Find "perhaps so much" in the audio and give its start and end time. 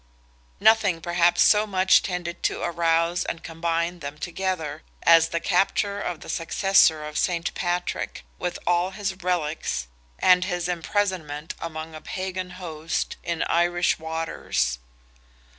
0.99-2.01